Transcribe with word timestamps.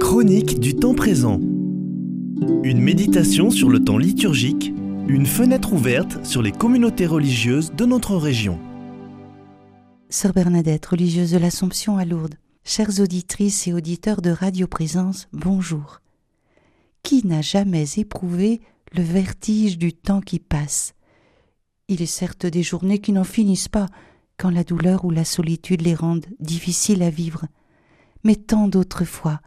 Chronique 0.00 0.58
du 0.58 0.74
temps 0.74 0.94
présent. 0.94 1.38
Une 2.62 2.80
méditation 2.80 3.50
sur 3.50 3.68
le 3.68 3.84
temps 3.84 3.98
liturgique, 3.98 4.72
une 5.06 5.26
fenêtre 5.26 5.74
ouverte 5.74 6.24
sur 6.24 6.40
les 6.40 6.50
communautés 6.50 7.04
religieuses 7.04 7.72
de 7.72 7.84
notre 7.84 8.16
région. 8.16 8.58
Sœur 10.08 10.32
Bernadette, 10.32 10.86
religieuse 10.86 11.32
de 11.32 11.36
l'Assomption 11.36 11.98
à 11.98 12.06
Lourdes, 12.06 12.36
chères 12.64 13.00
auditrices 13.00 13.66
et 13.66 13.74
auditeurs 13.74 14.22
de 14.22 14.30
Radio 14.30 14.66
Présence, 14.66 15.28
bonjour. 15.34 16.00
Qui 17.02 17.26
n'a 17.26 17.42
jamais 17.42 17.84
éprouvé 17.98 18.62
le 18.94 19.02
vertige 19.02 19.76
du 19.76 19.92
temps 19.92 20.22
qui 20.22 20.38
passe? 20.38 20.94
Il 21.88 22.00
est 22.00 22.06
certes 22.06 22.46
des 22.46 22.62
journées 22.62 23.00
qui 23.00 23.12
n'en 23.12 23.24
finissent 23.24 23.68
pas, 23.68 23.90
quand 24.38 24.48
la 24.48 24.64
douleur 24.64 25.04
ou 25.04 25.10
la 25.10 25.26
solitude 25.26 25.82
les 25.82 25.94
rendent 25.94 26.24
difficiles 26.40 27.02
à 27.02 27.10
vivre. 27.10 27.44
Mais 28.24 28.36
tant 28.36 28.68
d'autres 28.68 29.04
fois, 29.04 29.40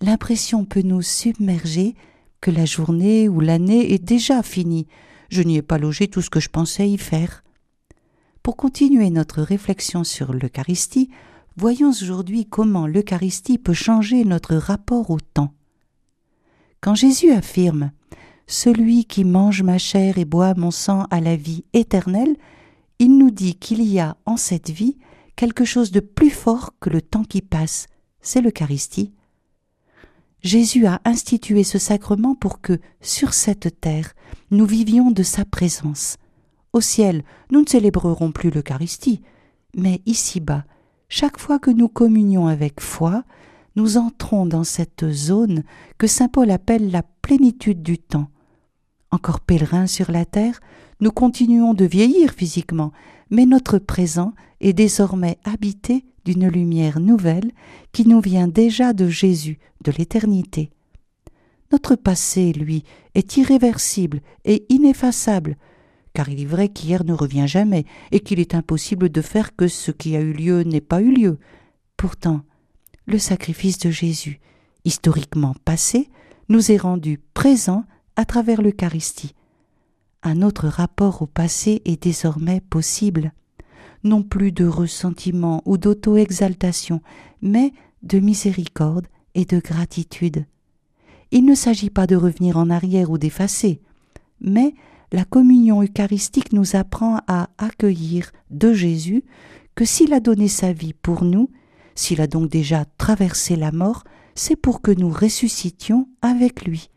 l'impression 0.00 0.64
peut 0.64 0.82
nous 0.82 1.02
submerger 1.02 1.94
que 2.40 2.50
la 2.50 2.66
journée 2.66 3.28
ou 3.28 3.40
l'année 3.40 3.94
est 3.94 4.04
déjà 4.04 4.42
finie. 4.42 4.86
Je 5.30 5.42
n'y 5.42 5.56
ai 5.56 5.62
pas 5.62 5.78
logé 5.78 6.08
tout 6.08 6.20
ce 6.20 6.30
que 6.30 6.40
je 6.40 6.50
pensais 6.50 6.90
y 6.90 6.98
faire. 6.98 7.42
Pour 8.42 8.56
continuer 8.56 9.08
notre 9.08 9.40
réflexion 9.40 10.04
sur 10.04 10.34
l'Eucharistie, 10.34 11.08
voyons 11.56 11.88
aujourd'hui 11.88 12.44
comment 12.44 12.86
l'Eucharistie 12.86 13.56
peut 13.56 13.72
changer 13.72 14.24
notre 14.24 14.56
rapport 14.56 15.08
au 15.10 15.18
temps. 15.18 15.54
Quand 16.82 16.94
Jésus 16.94 17.30
affirme 17.30 17.92
Celui 18.46 19.06
qui 19.06 19.24
mange 19.24 19.62
ma 19.62 19.78
chair 19.78 20.18
et 20.18 20.26
boit 20.26 20.52
mon 20.54 20.70
sang 20.70 21.06
a 21.10 21.20
la 21.20 21.36
vie 21.36 21.64
éternelle, 21.72 22.36
il 22.98 23.16
nous 23.16 23.30
dit 23.30 23.54
qu'il 23.54 23.82
y 23.82 23.98
a 23.98 24.18
en 24.26 24.36
cette 24.36 24.68
vie 24.68 24.98
quelque 25.36 25.64
chose 25.64 25.90
de 25.90 26.00
plus 26.00 26.30
fort 26.30 26.74
que 26.80 26.90
le 26.90 27.00
temps 27.00 27.24
qui 27.24 27.40
passe, 27.40 27.86
c'est 28.24 28.40
l'Eucharistie. 28.40 29.12
Jésus 30.42 30.86
a 30.86 31.00
institué 31.04 31.62
ce 31.62 31.78
sacrement 31.78 32.34
pour 32.34 32.60
que, 32.60 32.80
sur 33.00 33.32
cette 33.32 33.80
terre, 33.80 34.12
nous 34.50 34.66
vivions 34.66 35.10
de 35.10 35.22
sa 35.22 35.44
présence. 35.44 36.16
Au 36.72 36.80
ciel, 36.80 37.22
nous 37.50 37.60
ne 37.60 37.68
célébrerons 37.68 38.32
plus 38.32 38.50
l'Eucharistie, 38.50 39.22
mais 39.76 40.02
ici-bas, 40.06 40.64
chaque 41.08 41.38
fois 41.38 41.58
que 41.58 41.70
nous 41.70 41.88
communions 41.88 42.46
avec 42.46 42.80
foi, 42.80 43.24
nous 43.76 43.96
entrons 43.96 44.46
dans 44.46 44.64
cette 44.64 45.10
zone 45.10 45.62
que 45.98 46.06
saint 46.06 46.28
Paul 46.28 46.50
appelle 46.50 46.90
la 46.90 47.02
plénitude 47.22 47.82
du 47.82 47.98
temps. 47.98 48.28
Encore 49.10 49.40
pèlerins 49.40 49.86
sur 49.86 50.10
la 50.10 50.24
terre, 50.24 50.60
nous 51.00 51.10
continuons 51.10 51.74
de 51.74 51.84
vieillir 51.84 52.32
physiquement, 52.32 52.92
mais 53.30 53.46
notre 53.46 53.78
présent 53.78 54.32
est 54.60 54.72
désormais 54.72 55.38
habité 55.44 56.04
d'une 56.24 56.48
lumière 56.48 57.00
nouvelle 57.00 57.50
qui 57.92 58.06
nous 58.06 58.20
vient 58.20 58.48
déjà 58.48 58.92
de 58.92 59.08
Jésus, 59.08 59.58
de 59.82 59.92
l'éternité. 59.92 60.70
Notre 61.72 61.96
passé, 61.96 62.52
lui, 62.52 62.84
est 63.14 63.36
irréversible 63.36 64.20
et 64.44 64.64
ineffaçable, 64.68 65.56
car 66.12 66.28
il 66.28 66.40
est 66.40 66.46
vrai 66.46 66.68
qu'hier 66.68 67.04
ne 67.04 67.12
revient 67.12 67.48
jamais 67.48 67.84
et 68.12 68.20
qu'il 68.20 68.38
est 68.38 68.54
impossible 68.54 69.08
de 69.08 69.20
faire 69.20 69.56
que 69.56 69.68
ce 69.68 69.90
qui 69.90 70.16
a 70.16 70.20
eu 70.20 70.32
lieu 70.32 70.62
n'ait 70.62 70.80
pas 70.80 71.02
eu 71.02 71.12
lieu. 71.12 71.38
Pourtant, 71.96 72.42
le 73.06 73.18
sacrifice 73.18 73.78
de 73.78 73.90
Jésus, 73.90 74.40
historiquement 74.84 75.54
passé, 75.64 76.08
nous 76.48 76.70
est 76.70 76.76
rendu 76.76 77.18
présent 77.34 77.84
à 78.16 78.24
travers 78.24 78.62
l'Eucharistie. 78.62 79.34
Un 80.22 80.42
autre 80.42 80.68
rapport 80.68 81.22
au 81.22 81.26
passé 81.26 81.82
est 81.84 82.02
désormais 82.02 82.60
possible, 82.60 83.32
non 84.04 84.22
plus 84.22 84.52
de 84.52 84.66
ressentiment 84.66 85.62
ou 85.64 85.78
d'auto-exaltation, 85.78 87.00
mais 87.42 87.72
de 88.02 88.18
miséricorde 88.18 89.06
et 89.34 89.44
de 89.44 89.58
gratitude. 89.58 90.46
Il 91.30 91.44
ne 91.44 91.54
s'agit 91.54 91.90
pas 91.90 92.06
de 92.06 92.16
revenir 92.16 92.56
en 92.56 92.70
arrière 92.70 93.10
ou 93.10 93.18
d'effacer, 93.18 93.80
mais 94.40 94.74
la 95.12 95.24
communion 95.24 95.82
eucharistique 95.82 96.52
nous 96.52 96.76
apprend 96.76 97.20
à 97.26 97.48
accueillir 97.58 98.30
de 98.50 98.72
Jésus 98.72 99.24
que 99.74 99.84
s'il 99.84 100.12
a 100.12 100.20
donné 100.20 100.48
sa 100.48 100.72
vie 100.72 100.92
pour 100.92 101.24
nous, 101.24 101.50
s'il 101.94 102.20
a 102.20 102.26
donc 102.26 102.50
déjà 102.50 102.84
traversé 102.98 103.56
la 103.56 103.72
mort, 103.72 104.04
c'est 104.34 104.56
pour 104.56 104.82
que 104.82 104.90
nous 104.90 105.10
ressuscitions 105.10 106.08
avec 106.22 106.64
lui. 106.64 106.90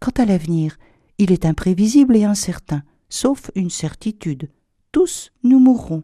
Quant 0.00 0.22
à 0.22 0.24
l'avenir, 0.24 0.78
il 1.18 1.32
est 1.32 1.46
imprévisible 1.46 2.16
et 2.16 2.24
incertain, 2.24 2.82
sauf 3.08 3.50
une 3.54 3.70
certitude. 3.70 4.50
Tous 4.92 5.32
nous 5.42 5.58
mourrons. 5.58 6.02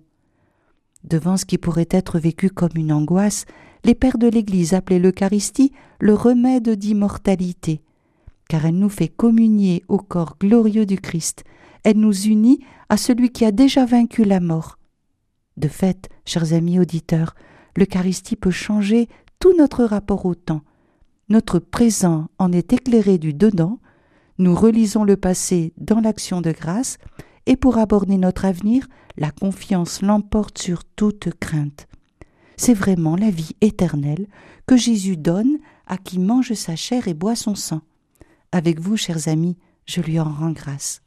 Devant 1.04 1.36
ce 1.36 1.44
qui 1.44 1.58
pourrait 1.58 1.88
être 1.90 2.18
vécu 2.18 2.50
comme 2.50 2.76
une 2.76 2.92
angoisse, 2.92 3.44
les 3.84 3.94
pères 3.94 4.18
de 4.18 4.28
l'Église 4.28 4.74
appelaient 4.74 4.98
l'Eucharistie 4.98 5.72
le 5.98 6.14
remède 6.14 6.70
d'immortalité, 6.70 7.80
car 8.48 8.66
elle 8.66 8.78
nous 8.78 8.88
fait 8.88 9.08
communier 9.08 9.84
au 9.88 9.98
corps 9.98 10.36
glorieux 10.38 10.86
du 10.86 10.98
Christ, 10.98 11.44
elle 11.84 11.98
nous 11.98 12.26
unit 12.26 12.60
à 12.88 12.96
celui 12.96 13.30
qui 13.30 13.44
a 13.44 13.50
déjà 13.50 13.84
vaincu 13.84 14.24
la 14.24 14.40
mort. 14.40 14.78
De 15.56 15.68
fait, 15.68 16.08
chers 16.24 16.52
amis 16.52 16.78
auditeurs, 16.78 17.34
l'Eucharistie 17.76 18.36
peut 18.36 18.50
changer 18.50 19.08
tout 19.38 19.56
notre 19.56 19.84
rapport 19.84 20.26
au 20.26 20.34
temps. 20.34 20.62
Notre 21.28 21.58
présent 21.58 22.28
en 22.38 22.52
est 22.52 22.72
éclairé 22.72 23.18
du 23.18 23.34
dedans, 23.34 23.80
nous 24.38 24.54
relisons 24.54 25.04
le 25.04 25.16
passé 25.16 25.72
dans 25.78 26.00
l'action 26.00 26.40
de 26.40 26.52
grâce, 26.52 26.98
et 27.46 27.56
pour 27.56 27.78
aborder 27.78 28.18
notre 28.18 28.44
avenir, 28.44 28.86
la 29.16 29.30
confiance 29.30 30.02
l'emporte 30.02 30.58
sur 30.58 30.84
toute 30.84 31.30
crainte. 31.38 31.86
C'est 32.56 32.74
vraiment 32.74 33.16
la 33.16 33.30
vie 33.30 33.56
éternelle 33.60 34.26
que 34.66 34.76
Jésus 34.76 35.16
donne 35.16 35.58
à 35.86 35.96
qui 35.96 36.18
mange 36.18 36.52
sa 36.54 36.76
chair 36.76 37.08
et 37.08 37.14
boit 37.14 37.36
son 37.36 37.54
sang. 37.54 37.80
Avec 38.52 38.80
vous, 38.80 38.96
chers 38.96 39.28
amis, 39.28 39.56
je 39.86 40.00
lui 40.00 40.20
en 40.20 40.30
rends 40.30 40.52
grâce. 40.52 41.02